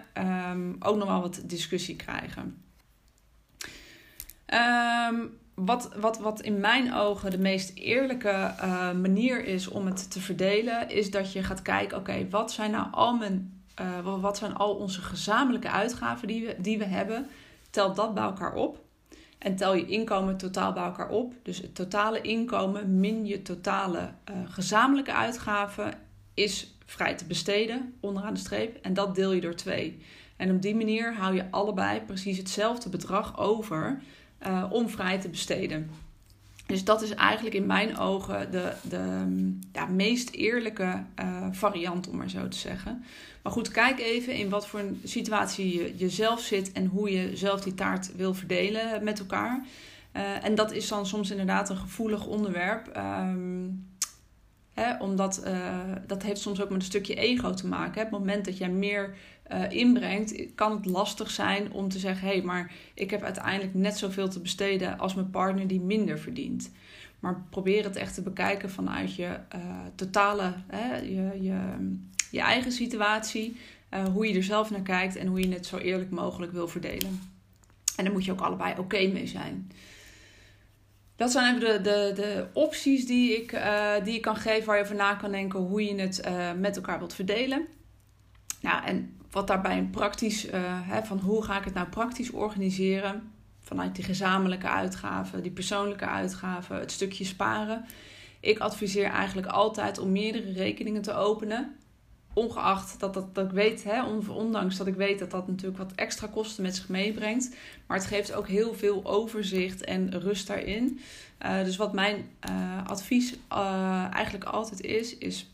um, 0.51 0.77
ook 0.79 0.97
nog 0.97 1.09
wel 1.09 1.21
wat 1.21 1.43
discussie 1.45 1.97
krijgen. 1.97 2.63
Um, 5.11 5.39
wat, 5.55 5.91
wat, 5.97 6.19
wat 6.19 6.41
in 6.41 6.61
mijn 6.61 6.95
ogen 6.95 7.31
de 7.31 7.39
meest 7.39 7.73
eerlijke 7.75 8.55
uh, 8.61 8.93
manier 8.93 9.45
is 9.45 9.69
om 9.69 9.87
het 9.87 10.11
te 10.11 10.21
verdelen, 10.21 10.89
is 10.89 11.11
dat 11.11 11.33
je 11.33 11.43
gaat 11.43 11.63
kijken: 11.63 11.99
oké, 11.99 12.29
wat 12.31 12.53
zijn 12.53 12.71
nou 12.71 12.87
al 12.91 13.17
mijn 13.17 13.63
uh, 13.81 14.21
wat 14.21 14.37
zijn 14.37 14.55
al 14.55 14.75
onze 14.75 15.01
gezamenlijke 15.01 15.71
uitgaven 15.71 16.29
die 16.29 16.47
we, 16.47 16.57
die 16.59 16.79
we 16.79 16.85
hebben? 16.85 17.27
Tel 17.71 17.95
dat 17.95 18.15
bij 18.15 18.23
elkaar 18.23 18.55
op. 18.55 18.85
En 19.39 19.57
tel 19.57 19.75
je 19.75 19.87
inkomen 19.87 20.37
totaal 20.37 20.73
bij 20.73 20.85
elkaar 20.85 21.09
op. 21.09 21.35
Dus 21.43 21.59
het 21.59 21.75
totale 21.75 22.21
inkomen 22.21 23.01
min 23.01 23.27
je 23.27 23.43
totale 23.43 23.99
uh, 24.01 24.37
gezamenlijke 24.49 25.13
uitgaven 25.13 25.95
is 26.35 26.75
vrij 26.87 27.15
te 27.15 27.25
besteden 27.25 27.95
onderaan 28.01 28.35
de 28.35 28.41
streep. 28.41 28.79
En 28.83 28.95
dat 28.95 29.15
deel 29.15 29.33
je 29.33 29.41
door 29.41 29.55
twee. 29.55 29.99
En 30.37 30.51
op 30.51 30.63
die 30.63 30.75
manier 30.75 31.15
hou 31.15 31.35
je 31.35 31.51
allebei 31.51 32.01
precies 32.01 32.39
hetzelfde 32.39 32.89
bedrag 32.89 33.39
over 33.39 34.03
uh, 34.47 34.65
om 34.71 34.89
vrij 34.89 35.21
te 35.21 35.29
besteden. 35.29 35.91
Dus 36.67 36.85
dat 36.85 37.03
is 37.03 37.15
eigenlijk 37.15 37.55
in 37.55 37.67
mijn 37.67 37.99
ogen 37.99 38.51
de, 38.51 38.73
de 38.83 39.27
ja, 39.73 39.87
meest 39.87 40.31
eerlijke 40.31 41.05
uh, 41.21 41.47
variant, 41.51 42.09
om 42.09 42.17
maar 42.17 42.31
zo 42.31 42.49
te 42.49 42.57
zeggen. 42.57 43.05
Maar 43.43 43.53
goed, 43.53 43.71
kijk 43.71 44.01
even 44.01 44.35
in 44.35 44.49
wat 44.49 44.67
voor 44.67 44.81
een 44.81 45.01
situatie 45.05 45.75
je 45.79 45.97
jezelf 45.97 46.41
zit 46.41 46.73
en 46.73 46.87
hoe 46.87 47.11
je 47.11 47.37
zelf 47.37 47.61
die 47.61 47.75
taart 47.75 48.17
wil 48.17 48.35
verdelen 48.35 49.05
met 49.05 49.19
elkaar. 49.19 49.67
Uh, 50.17 50.45
en 50.45 50.55
dat 50.55 50.73
is 50.73 50.89
dan 50.89 51.07
soms 51.07 51.31
inderdaad 51.31 51.71
een 51.71 51.77
gevoelig 51.77 52.27
onderwerp. 52.27 52.97
Um, 52.97 53.91
hè, 54.73 54.97
omdat 54.99 55.43
uh, 55.47 55.79
dat 56.07 56.23
heeft 56.23 56.41
soms 56.41 56.61
ook 56.61 56.69
met 56.69 56.79
een 56.79 56.85
stukje 56.85 57.15
ego 57.15 57.55
te 57.55 57.67
maken. 57.67 58.05
Op 58.05 58.11
het 58.11 58.19
moment 58.19 58.45
dat 58.45 58.59
jij 58.59 58.71
meer 58.71 59.15
uh, 59.53 59.71
inbrengt, 59.71 60.55
kan 60.55 60.73
het 60.73 60.87
lastig 60.87 61.31
zijn 61.31 61.73
om 61.73 61.89
te 61.89 61.99
zeggen: 61.99 62.27
hé, 62.27 62.35
hey, 62.35 62.43
maar 62.43 62.73
ik 62.95 63.11
heb 63.11 63.23
uiteindelijk 63.23 63.75
net 63.75 63.99
zoveel 63.99 64.29
te 64.29 64.41
besteden 64.41 64.99
als 64.99 65.15
mijn 65.15 65.31
partner 65.31 65.67
die 65.67 65.81
minder 65.81 66.19
verdient. 66.19 66.71
Maar 67.21 67.43
probeer 67.51 67.85
het 67.85 67.97
echt 67.97 68.15
te 68.15 68.23
bekijken 68.23 68.71
vanuit 68.71 69.15
je 69.15 69.39
totale, 69.95 70.55
hè, 70.67 70.97
je, 70.97 71.43
je, 71.43 71.59
je 72.31 72.41
eigen 72.41 72.73
situatie, 72.73 73.57
hoe 74.13 74.29
je 74.29 74.35
er 74.35 74.43
zelf 74.43 74.71
naar 74.71 74.83
kijkt 74.83 75.17
en 75.17 75.27
hoe 75.27 75.41
je 75.41 75.53
het 75.53 75.67
zo 75.67 75.77
eerlijk 75.77 76.11
mogelijk 76.11 76.53
wil 76.53 76.69
verdelen. 76.69 77.21
En 77.97 78.05
daar 78.05 78.13
moet 78.13 78.25
je 78.25 78.33
ook 78.33 78.41
allebei 78.41 78.71
oké 78.71 78.81
okay 78.81 79.07
mee 79.07 79.27
zijn. 79.27 79.71
Dat 81.17 81.31
zijn 81.31 81.55
even 81.55 81.83
de, 81.83 81.91
de, 81.91 82.13
de 82.15 82.47
opties 82.53 83.07
die 83.07 83.37
ik, 83.43 83.53
uh, 83.53 83.93
die 84.05 84.15
ik 84.15 84.23
kan 84.23 84.37
geven 84.37 84.67
waar 84.67 84.77
je 84.77 84.83
over 84.83 84.95
na 84.95 85.15
kan 85.15 85.31
denken 85.31 85.61
hoe 85.61 85.85
je 85.85 86.01
het 86.01 86.23
uh, 86.27 86.53
met 86.53 86.77
elkaar 86.77 86.99
wilt 86.99 87.15
verdelen. 87.15 87.67
Nou, 88.61 88.85
en 88.85 89.17
wat 89.31 89.47
daarbij 89.47 89.79
een 89.79 89.91
praktisch, 89.91 90.47
hè, 90.83 91.03
van 91.05 91.19
hoe 91.19 91.45
ga 91.45 91.59
ik 91.59 91.65
het 91.65 91.75
nou 91.75 91.89
praktisch 91.89 92.31
organiseren? 92.31 93.33
vanuit 93.63 93.95
die 93.95 94.05
gezamenlijke 94.05 94.69
uitgaven, 94.69 95.43
die 95.43 95.53
persoonlijke 95.53 96.07
uitgaven, 96.07 96.79
het 96.79 96.93
stukje 96.93 97.25
sparen. 97.25 97.85
Ik 98.41 98.59
adviseer 98.59 99.11
eigenlijk 99.11 99.47
altijd 99.47 99.99
om 99.99 100.13
meerdere 100.13 100.53
rekeningen 100.53 101.03
te 101.03 101.13
openen. 101.13 101.77
Ongeacht 102.35 103.01
dat, 103.01 103.15
dat, 103.15 103.35
dat 103.35 103.45
ik 103.45 103.51
weet, 103.51 103.85
hè, 103.85 104.03
ondanks 104.29 104.77
dat 104.77 104.87
ik 104.87 104.95
weet 104.95 105.19
dat 105.19 105.31
dat 105.31 105.49
natuurlijk 105.49 105.79
wat 105.79 105.93
extra 105.95 106.27
kosten 106.27 106.63
met 106.63 106.77
zich 106.77 106.89
meebrengt. 106.89 107.55
Maar 107.87 107.97
het 107.97 108.07
geeft 108.07 108.33
ook 108.33 108.49
heel 108.49 108.75
veel 108.75 109.05
overzicht 109.05 109.85
en 109.85 110.21
rust 110.21 110.47
daarin. 110.47 111.01
Uh, 111.43 111.65
dus 111.65 111.77
wat 111.77 111.93
mijn 111.93 112.31
uh, 112.51 112.87
advies 112.87 113.35
uh, 113.53 114.07
eigenlijk 114.13 114.45
altijd 114.45 114.81
is, 114.81 115.19
is 115.19 115.51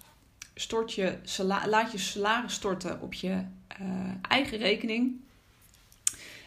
stort 0.55 0.95
je, 0.95 1.19
laat 1.67 1.93
je 1.93 1.99
salaris 1.99 2.55
storten 2.55 3.01
op 3.01 3.15
je 3.15 3.43
eigen 4.29 4.59
rekening. 4.59 5.21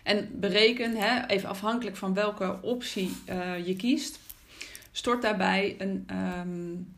En 0.04 0.40
bereken, 0.40 0.96
hè, 0.96 1.26
even 1.28 1.50
afhankelijk 1.50 1.96
van 1.96 2.14
welke 2.14 2.62
optie 2.62 3.16
je 3.64 3.76
kiest, 3.78 4.20
stort 4.92 5.22
daarbij 5.22 5.76
een, 5.78 6.08
um, 6.12 6.96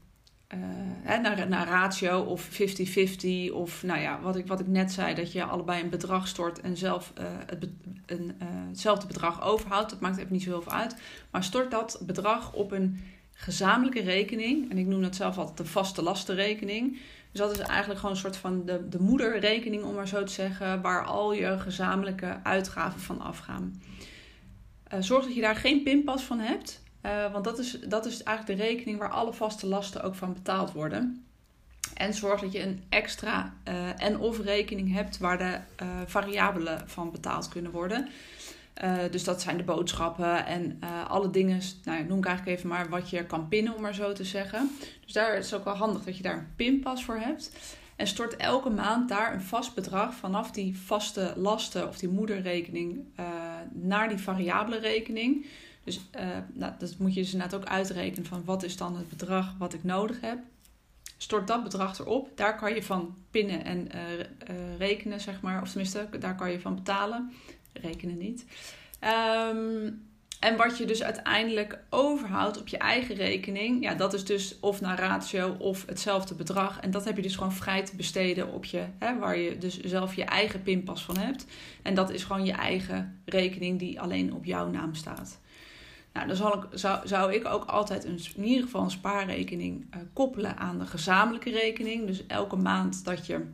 uh, 0.55 1.19
naar, 1.19 1.47
naar 1.47 1.67
ratio 1.67 2.21
of 2.21 2.49
50-50 2.49 3.53
of 3.53 3.83
nou 3.83 3.99
ja, 3.99 4.19
wat 4.21 4.35
ik, 4.35 4.47
wat 4.47 4.59
ik 4.59 4.67
net 4.67 4.91
zei, 4.91 5.15
dat 5.15 5.31
je 5.31 5.43
allebei 5.43 5.83
een 5.83 5.89
bedrag 5.89 6.27
stort 6.27 6.61
en 6.61 6.77
zelf 6.77 7.13
uh, 7.19 7.25
het, 7.45 7.67
een, 8.05 8.35
uh, 8.41 8.47
hetzelfde 8.67 9.07
bedrag 9.07 9.43
overhoudt. 9.43 9.89
Dat 9.89 9.99
maakt 9.99 10.17
even 10.17 10.33
niet 10.33 10.43
zo 10.43 10.49
heel 10.49 10.61
veel 10.61 10.71
uit. 10.71 10.95
Maar 11.31 11.43
stort 11.43 11.71
dat 11.71 12.01
bedrag 12.05 12.53
op 12.53 12.71
een 12.71 12.99
gezamenlijke 13.33 14.01
rekening. 14.01 14.71
En 14.71 14.77
ik 14.77 14.85
noem 14.85 15.01
dat 15.01 15.15
zelf 15.15 15.37
altijd 15.37 15.57
de 15.57 15.65
vaste 15.65 16.01
lastenrekening. 16.01 16.99
Dus 17.31 17.41
dat 17.41 17.51
is 17.51 17.59
eigenlijk 17.59 17.99
gewoon 17.99 18.15
een 18.15 18.21
soort 18.21 18.37
van 18.37 18.65
de, 18.65 18.89
de 18.89 18.99
moederrekening, 19.01 19.83
om 19.83 19.93
maar 19.93 20.07
zo 20.07 20.23
te 20.23 20.31
zeggen, 20.31 20.81
waar 20.81 21.05
al 21.05 21.33
je 21.33 21.59
gezamenlijke 21.59 22.39
uitgaven 22.43 22.99
van 22.99 23.21
afgaan. 23.21 23.81
zorg 24.99 25.23
dat 25.23 25.35
je 25.35 25.41
daar 25.41 25.55
geen 25.55 25.83
pinpas 25.83 26.23
van 26.23 26.39
hebt. 26.39 26.82
Uh, 27.05 27.31
want 27.31 27.43
dat 27.43 27.59
is, 27.59 27.79
dat 27.87 28.05
is 28.05 28.23
eigenlijk 28.23 28.59
de 28.59 28.65
rekening 28.65 28.99
waar 28.99 29.11
alle 29.11 29.33
vaste 29.33 29.67
lasten 29.67 30.03
ook 30.03 30.15
van 30.15 30.33
betaald 30.33 30.71
worden. 30.71 31.25
En 31.93 32.13
zorg 32.13 32.41
dat 32.41 32.51
je 32.51 32.61
een 32.61 32.83
extra 32.89 33.53
uh, 33.67 34.01
en 34.03 34.19
of 34.19 34.39
rekening 34.39 34.93
hebt 34.93 35.17
waar 35.17 35.37
de 35.37 35.57
uh, 35.83 35.87
variabelen 36.05 36.89
van 36.89 37.11
betaald 37.11 37.47
kunnen 37.47 37.71
worden. 37.71 38.09
dus 39.11 39.23
dat 39.23 39.41
zijn 39.41 39.57
de 39.57 39.63
boodschappen 39.63 40.45
en 40.45 40.79
alle 41.07 41.29
dingen, 41.29 41.61
nou, 41.83 42.03
noem 42.03 42.17
ik 42.17 42.25
eigenlijk 42.25 42.57
even 42.57 42.69
maar 42.69 42.89
wat 42.89 43.09
je 43.09 43.25
kan 43.25 43.47
pinnen, 43.47 43.75
om 43.75 43.81
maar 43.81 43.93
zo 43.93 44.13
te 44.13 44.23
zeggen. 44.23 44.71
Dus 45.03 45.13
daar 45.13 45.37
is 45.37 45.51
het 45.51 45.59
ook 45.59 45.65
wel 45.65 45.75
handig 45.75 46.03
dat 46.03 46.17
je 46.17 46.23
daar 46.23 46.37
een 46.37 46.53
pinpas 46.55 47.03
voor 47.03 47.17
hebt. 47.17 47.51
En 47.95 48.07
stort 48.07 48.35
elke 48.35 48.69
maand 48.69 49.09
daar 49.09 49.33
een 49.33 49.41
vast 49.41 49.75
bedrag 49.75 50.13
vanaf 50.13 50.51
die 50.51 50.77
vaste 50.77 51.33
lasten 51.35 51.87
of 51.87 51.97
die 51.97 52.09
moederrekening 52.09 53.03
naar 53.71 54.09
die 54.09 54.17
variabele 54.17 54.79
rekening. 54.79 55.45
Dus 55.83 56.01
uh, 56.15 56.27
nou, 56.53 56.73
dat 56.79 56.97
moet 56.97 57.13
je 57.13 57.21
dus 57.21 57.33
inderdaad 57.33 57.59
ook 57.59 57.67
uitrekenen 57.67 58.25
van 58.25 58.43
wat 58.45 58.63
is 58.63 58.77
dan 58.77 58.97
het 58.97 59.09
bedrag 59.09 59.55
wat 59.57 59.73
ik 59.73 59.83
nodig 59.83 60.21
heb. 60.21 60.37
Stort 61.17 61.47
dat 61.47 61.63
bedrag 61.63 61.99
erop. 61.99 62.31
Daar 62.35 62.57
kan 62.57 62.73
je 62.75 62.83
van 62.83 63.15
pinnen 63.31 63.65
en 63.65 63.87
uh, 63.95 64.19
uh, 64.19 64.77
rekenen, 64.77 65.21
zeg 65.21 65.41
maar. 65.41 65.61
Of 65.61 65.69
tenminste, 65.69 66.07
daar 66.19 66.35
kan 66.35 66.51
je 66.51 66.59
van 66.59 66.75
betalen. 66.75 67.31
Rekenen 67.73 68.17
niet. 68.17 68.45
Um, 69.51 70.01
en 70.43 70.57
wat 70.57 70.77
je 70.77 70.85
dus 70.85 71.03
uiteindelijk 71.03 71.79
overhoudt 71.89 72.59
op 72.59 72.67
je 72.67 72.77
eigen 72.77 73.15
rekening, 73.15 73.83
ja, 73.83 73.93
dat 73.93 74.13
is 74.13 74.25
dus 74.25 74.59
of 74.59 74.81
naar 74.81 74.99
ratio 74.99 75.55
of 75.59 75.85
hetzelfde 75.85 76.35
bedrag. 76.35 76.79
En 76.79 76.91
dat 76.91 77.05
heb 77.05 77.15
je 77.15 77.21
dus 77.21 77.35
gewoon 77.35 77.53
vrij 77.53 77.83
te 77.83 77.95
besteden 77.95 78.53
op 78.53 78.65
je, 78.65 78.85
hè, 78.99 79.19
waar 79.19 79.37
je 79.37 79.57
dus 79.57 79.79
zelf 79.79 80.15
je 80.15 80.23
eigen 80.23 80.63
pinpas 80.63 81.03
van 81.03 81.17
hebt. 81.17 81.45
En 81.81 81.93
dat 81.93 82.09
is 82.09 82.23
gewoon 82.23 82.45
je 82.45 82.51
eigen 82.51 83.21
rekening 83.25 83.79
die 83.79 84.01
alleen 84.01 84.33
op 84.33 84.45
jouw 84.45 84.69
naam 84.69 84.95
staat. 84.95 85.39
Nou, 86.13 86.27
dan 86.27 86.35
zal 86.35 86.63
ik, 86.63 86.67
zou, 86.71 87.07
zou 87.07 87.33
ik 87.33 87.47
ook 87.47 87.65
altijd 87.65 88.03
in 88.35 88.43
ieder 88.43 88.63
geval 88.63 88.83
een 88.83 88.91
spaarrekening 88.91 89.95
uh, 89.95 90.01
koppelen 90.13 90.57
aan 90.57 90.79
de 90.79 90.85
gezamenlijke 90.85 91.51
rekening. 91.51 92.07
Dus 92.07 92.25
elke 92.27 92.55
maand 92.55 93.05
dat 93.05 93.25
je 93.25 93.45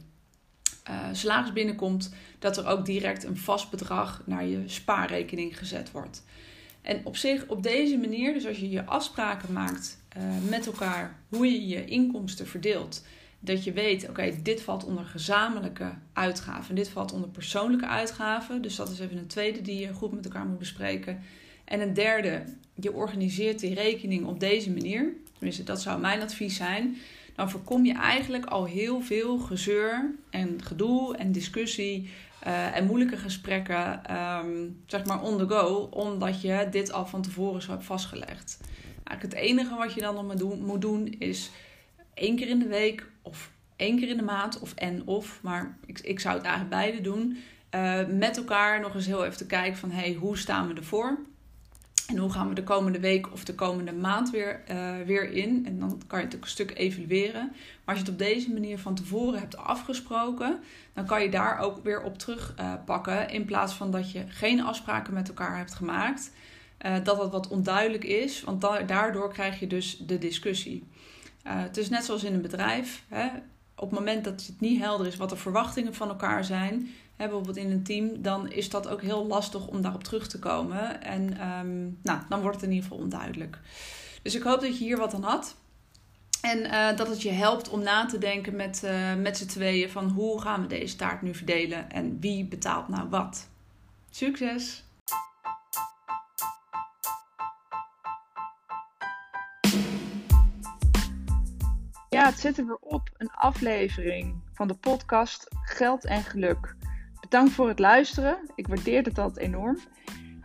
uh, 0.90 1.08
salaris 1.12 1.54
binnenkomt, 1.54 2.14
dat 2.40 2.58
er 2.58 2.68
ook 2.68 2.86
direct 2.86 3.24
een 3.24 3.38
vast 3.38 3.70
bedrag 3.70 4.22
naar 4.26 4.46
je 4.46 4.64
spaarrekening 4.66 5.58
gezet 5.58 5.92
wordt. 5.92 6.24
En 6.82 7.02
op 7.04 7.18
zich, 7.18 7.48
op 7.48 7.64
deze 7.64 7.98
manier, 7.98 8.34
dus 8.34 8.48
als 8.48 8.58
je 8.58 8.70
je 8.70 8.86
afspraken 8.86 9.54
maakt 9.54 10.02
uh, 10.18 10.24
met 10.50 10.66
elkaar 10.66 11.20
hoe 11.30 11.46
je 11.46 11.68
je 11.68 11.86
inkomsten 11.86 12.48
verdeelt, 12.48 13.06
dat 13.40 13.64
je 13.64 13.72
weet, 13.72 14.10
oké, 14.10 14.42
dit 14.44 14.62
valt 14.62 14.86
onder 14.86 15.06
gezamenlijke 15.06 15.94
uitgaven, 16.14 16.76
dit 16.76 16.90
valt 16.90 17.12
onder 17.12 17.30
persoonlijke 17.30 17.88
uitgaven. 17.88 18.62
Dus 18.62 18.76
dat 18.76 18.90
is 18.90 19.00
even 19.00 19.18
een 19.18 19.28
tweede 19.28 19.62
die 19.62 19.80
je 19.80 19.94
goed 19.94 20.12
met 20.12 20.26
elkaar 20.26 20.46
moet 20.46 20.60
bespreken. 20.60 21.22
En 21.70 21.82
een 21.82 21.94
derde, 21.94 22.44
je 22.76 22.94
organiseert 22.94 23.60
die 23.60 23.74
rekening 23.74 24.26
op 24.26 24.40
deze 24.40 24.72
manier. 24.72 25.14
Tenminste, 25.34 25.64
dat 25.64 25.82
zou 25.82 26.00
mijn 26.00 26.22
advies 26.22 26.56
zijn. 26.56 26.98
Dan 27.36 27.50
voorkom 27.50 27.86
je 27.86 27.94
eigenlijk 27.94 28.46
al 28.46 28.66
heel 28.66 29.02
veel 29.02 29.38
gezeur 29.38 30.16
en 30.30 30.62
gedoe 30.64 31.18
en 31.18 31.32
discussie 31.32 32.10
uh, 32.48 32.76
en 32.76 32.86
moeilijke 32.86 33.18
gesprekken, 33.18 34.16
um, 34.16 34.82
zeg 34.86 35.06
maar 35.06 35.22
on 35.22 35.38
the 35.38 35.48
go, 35.48 35.88
omdat 35.92 36.42
je 36.42 36.68
dit 36.72 36.92
al 36.92 37.06
van 37.06 37.22
tevoren 37.22 37.62
zo 37.62 37.72
hebt 37.72 37.86
vastgelegd. 37.86 38.60
Eigenlijk 39.04 39.22
het 39.22 39.34
enige 39.34 39.76
wat 39.76 39.94
je 39.94 40.02
dan 40.02 40.16
nog 40.16 40.26
moet 40.26 40.38
doen, 40.38 40.66
moet 40.66 40.82
doen 40.82 41.16
is 41.20 41.52
één 42.14 42.36
keer 42.36 42.48
in 42.48 42.60
de 42.60 42.68
week 42.68 43.06
of 43.22 43.52
één 43.76 44.00
keer 44.00 44.10
in 44.10 44.18
de 44.18 44.24
maand 44.24 44.60
of 44.60 44.74
en 44.74 45.08
of, 45.08 45.40
maar 45.42 45.78
ik, 45.86 46.00
ik 46.00 46.20
zou 46.20 46.36
het 46.36 46.46
eigenlijk 46.46 46.76
beide 46.76 47.02
doen. 47.02 47.38
Uh, 47.76 48.06
met 48.08 48.38
elkaar 48.38 48.80
nog 48.80 48.96
eens 48.96 49.06
heel 49.06 49.26
even 49.26 49.38
te 49.38 49.46
kijken 49.46 49.78
van 49.78 49.92
hey, 49.92 50.14
hoe 50.14 50.38
staan 50.38 50.68
we 50.68 50.74
ervoor? 50.74 51.20
En 52.10 52.18
hoe 52.18 52.32
gaan 52.32 52.50
we 52.50 52.56
de 52.56 52.64
komende 52.64 53.00
week 53.00 53.32
of 53.32 53.44
de 53.44 53.56
komende 53.56 53.94
maand 53.94 54.30
weer, 54.30 54.62
uh, 54.72 54.92
weer 55.06 55.32
in? 55.32 55.66
En 55.66 55.80
dan 55.80 56.02
kan 56.08 56.20
je 56.20 56.26
het 56.26 56.34
een 56.34 56.48
stuk 56.48 56.78
evalueren. 56.78 57.48
Maar 57.52 57.96
als 57.96 57.98
je 57.98 58.04
het 58.04 58.12
op 58.12 58.18
deze 58.18 58.52
manier 58.52 58.80
van 58.80 58.96
tevoren 58.96 59.40
hebt 59.40 59.58
afgesproken, 59.58 60.60
dan 60.94 61.06
kan 61.06 61.22
je 61.22 61.30
daar 61.30 61.60
ook 61.60 61.84
weer 61.84 62.02
op 62.02 62.18
terugpakken. 62.18 63.28
Uh, 63.28 63.34
in 63.34 63.46
plaats 63.46 63.74
van 63.74 63.92
dat 63.92 64.12
je 64.12 64.24
geen 64.28 64.64
afspraken 64.64 65.14
met 65.14 65.28
elkaar 65.28 65.58
hebt 65.58 65.74
gemaakt. 65.74 66.32
Uh, 66.86 66.94
dat 66.94 67.18
dat 67.18 67.32
wat 67.32 67.48
onduidelijk 67.48 68.04
is, 68.04 68.44
want 68.44 68.62
da 68.62 68.82
daardoor 68.82 69.34
krijg 69.34 69.60
je 69.60 69.68
dus 69.68 69.98
de 69.98 70.18
discussie. 70.18 70.84
het 71.44 71.78
is 71.78 71.90
net 71.90 72.06
zoals 72.06 72.24
in 72.24 72.34
een 72.34 72.42
bedrijf. 72.42 73.04
Hè? 73.08 73.26
Op 73.76 73.90
het 73.90 74.00
moment 74.00 74.24
dat 74.24 74.46
het 74.46 74.60
niet 74.60 74.82
helder 74.82 75.08
is 75.08 75.18
wat 75.18 75.30
de 75.30 75.36
verwachtingen 75.36 75.94
van 75.94 76.10
elkaar 76.10 76.44
zijn, 76.44 76.90
hè, 77.20 77.26
bijvoorbeeld 77.26 77.58
in 77.58 77.72
een 77.72 77.84
team, 77.84 78.22
dan 78.22 78.52
is 78.52 78.70
dat 78.70 78.88
ook 78.88 79.02
heel 79.02 79.28
lastig 79.28 79.68
om 79.68 79.82
daarop 79.82 80.04
terug 80.04 80.28
te 80.28 80.40
komen. 80.40 81.02
En 81.02 81.50
um, 81.50 81.98
nou, 82.04 82.20
dan 82.30 82.42
wordt 82.42 82.56
het 82.56 82.66
in 82.66 82.72
ieder 82.72 82.90
geval 82.90 83.04
onduidelijk. 83.04 83.60
Dus 84.22 84.36
ik 84.36 84.44
hoop 84.44 84.62
dat 84.62 84.78
je 84.78 84.84
hier 84.84 84.98
wat 84.98 85.14
aan 85.14 85.24
had. 85.24 85.56
En 86.42 86.58
uh, 86.60 86.98
dat 86.98 87.08
het 87.08 87.22
je 87.22 87.32
helpt 87.32 87.70
om 87.70 87.82
na 87.82 88.06
te 88.06 88.18
denken 88.18 88.56
met, 88.56 88.82
uh, 88.86 89.16
met 89.16 89.38
z'n 89.38 89.46
tweeën 89.46 89.90
van 89.90 90.10
hoe 90.10 90.42
gaan 90.42 90.62
we 90.62 90.68
deze 90.68 90.96
taart 90.96 91.22
nu 91.22 91.36
verdelen 91.36 91.92
en 91.92 92.20
wie 92.20 92.46
betaalt 92.46 92.88
nou 92.88 93.10
wat. 93.10 93.48
Succes! 94.10 94.84
Ja, 102.10 102.26
het 102.26 102.40
zit 102.40 102.58
er 102.58 102.66
weer 102.66 102.80
op, 102.80 103.10
een 103.18 103.32
aflevering 103.32 104.36
van 104.54 104.68
de 104.68 104.74
podcast 104.74 105.48
Geld 105.64 106.06
en 106.06 106.24
Geluk. 106.24 106.76
Bedankt 107.30 107.54
voor 107.54 107.68
het 107.68 107.80
luisteren. 107.80 108.38
Ik 108.56 108.68
waardeer 108.68 109.04
het 109.04 109.18
altijd 109.18 109.46
enorm. 109.46 109.78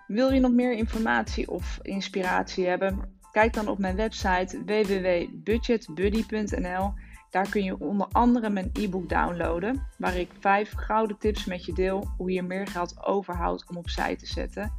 Wil 0.06 0.32
je 0.32 0.40
nog 0.40 0.52
meer 0.52 0.72
informatie 0.72 1.50
of 1.50 1.78
inspiratie 1.82 2.66
hebben? 2.66 3.18
Kijk 3.32 3.52
dan 3.52 3.68
op 3.68 3.78
mijn 3.78 3.96
website 3.96 4.64
www.budgetbuddy.nl. 4.64 6.92
Daar 7.30 7.48
kun 7.48 7.64
je 7.64 7.80
onder 7.80 8.06
andere 8.12 8.50
mijn 8.50 8.70
e-book 8.72 9.08
downloaden, 9.08 9.86
waar 9.98 10.16
ik 10.16 10.30
vijf 10.40 10.72
gouden 10.76 11.18
tips 11.18 11.44
met 11.44 11.64
je 11.64 11.72
deel 11.72 12.08
hoe 12.16 12.30
je 12.30 12.42
meer 12.42 12.66
geld 12.66 13.06
overhoudt 13.06 13.68
om 13.68 13.76
opzij 13.76 14.16
te 14.16 14.26
zetten. 14.26 14.72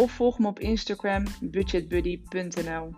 Of 0.00 0.12
volg 0.12 0.38
me 0.38 0.46
op 0.46 0.58
Instagram 0.58 1.24
budgetbuddy.nl. 1.40 2.94